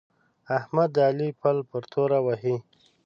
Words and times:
احمد 0.57 0.89
د 0.95 0.97
علي 1.09 1.29
پل 1.41 1.57
پر 1.69 1.83
توره 1.91 2.19
وهي. 2.25 2.55